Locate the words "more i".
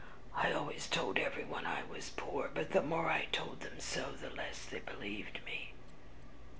2.81-3.25